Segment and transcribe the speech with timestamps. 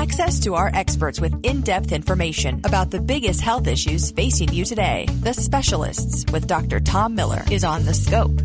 [0.00, 4.64] access to our experts with in depth information about the biggest health issues facing you
[4.64, 5.06] today.
[5.20, 6.80] The Specialists with Dr.
[6.80, 8.40] Tom Miller is on the scope.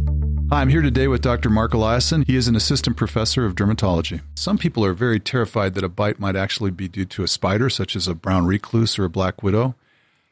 [0.51, 1.49] Hi, I'm here today with Dr.
[1.49, 2.27] Mark Eliason.
[2.27, 4.19] He is an assistant professor of dermatology.
[4.35, 7.69] Some people are very terrified that a bite might actually be due to a spider,
[7.69, 9.75] such as a brown recluse or a black widow.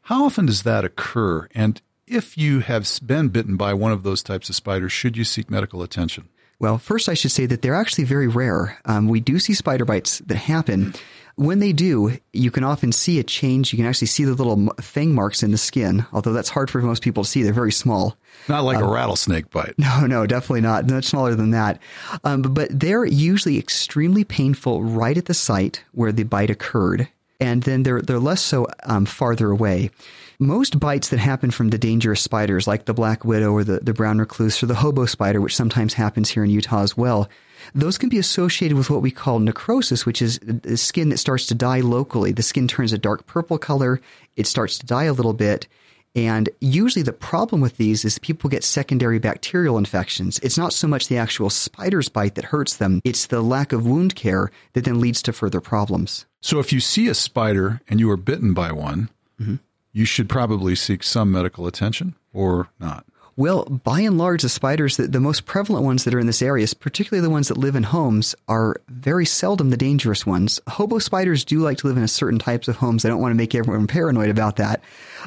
[0.03, 1.47] How often does that occur?
[1.55, 5.23] And if you have been bitten by one of those types of spiders, should you
[5.23, 6.27] seek medical attention?
[6.63, 8.79] Well, first, I should say that they're actually very rare.
[8.85, 10.93] Um, we do see spider bites that happen.
[11.35, 13.73] When they do, you can often see a change.
[13.73, 16.81] You can actually see the little fang marks in the skin, although that's hard for
[16.81, 17.43] most people to see.
[17.43, 18.15] They're very small.
[18.47, 19.73] Not like um, a rattlesnake bite.
[19.77, 20.89] No, no, definitely not.
[20.89, 21.81] Much smaller than that.
[22.23, 27.09] Um, but they're usually extremely painful right at the site where the bite occurred.
[27.43, 29.91] And then they're, they're less so um, farther away.
[30.39, 33.93] Most bites that happen from the dangerous spiders, like the black widow or the, the
[33.93, 37.29] brown recluse or the hobo spider, which sometimes happens here in Utah as well,
[37.75, 41.45] those can be associated with what we call necrosis, which is the skin that starts
[41.47, 42.31] to die locally.
[42.31, 43.99] The skin turns a dark purple color,
[44.37, 45.67] it starts to die a little bit.
[46.15, 50.39] And usually the problem with these is people get secondary bacterial infections.
[50.39, 53.85] It's not so much the actual spider's bite that hurts them, it's the lack of
[53.85, 56.25] wound care that then leads to further problems.
[56.41, 59.09] So if you see a spider and you are bitten by one,
[59.41, 59.55] mm-hmm.
[59.91, 63.05] you should probably seek some medical attention or not.
[63.35, 66.41] Well, by and large, the spiders, the, the, most prevalent ones that are in this
[66.41, 70.59] area, particularly the ones that live in homes, are very seldom the dangerous ones.
[70.67, 73.05] Hobo spiders do like to live in a certain types of homes.
[73.05, 74.81] I don't want to make everyone paranoid about that,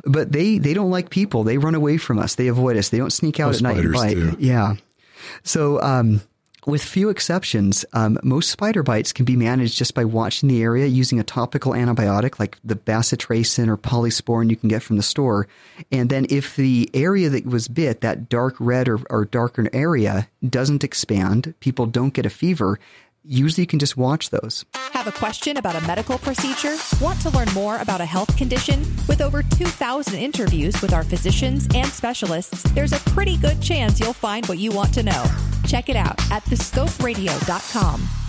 [0.04, 1.42] but they they don't like people.
[1.42, 2.36] They run away from us.
[2.36, 2.90] They avoid us.
[2.90, 4.14] They don't sneak out at night and bite.
[4.14, 4.36] Do.
[4.38, 4.74] Yeah.
[5.42, 6.20] So um,
[6.67, 10.86] with few exceptions, um, most spider bites can be managed just by watching the area
[10.86, 15.47] using a topical antibiotic like the bacitracin or polysporin you can get from the store.
[15.92, 20.28] And then if the area that was bit, that dark red or, or darker area,
[20.47, 22.78] doesn't expand, people don't get a fever,
[23.25, 24.64] usually you can just watch those.
[24.92, 26.77] Have a question about a medical procedure?
[27.00, 28.81] Want to learn more about a health condition?
[29.09, 34.12] With over 2,000 interviews with our physicians and specialists, there's a pretty good chance you'll
[34.12, 35.25] find what you want to know.
[35.66, 38.25] Check it out at thescoperadio.com.